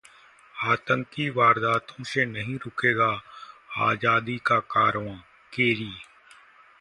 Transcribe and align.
आतंकी 0.55 1.29
वारदातों 1.29 2.03
से 2.03 2.25
नहीं 2.25 2.55
रुकेगा 2.55 3.11
आजादी 3.81 4.37
का 4.45 4.59
कारवां: 4.71 5.17
केरी 5.53 5.91